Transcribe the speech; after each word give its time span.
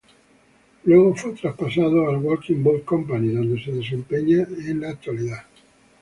Luego 0.85 1.15
fue 1.15 1.33
traspasado 1.33 2.09
al 2.09 2.17
Walking 2.17 2.63
Bout 2.63 2.83
Company, 2.85 3.33
donde 3.35 3.63
se 3.63 3.71
desempeña 3.71 4.47
en 4.65 4.81
la 4.81 4.89
actualidad. 4.89 5.45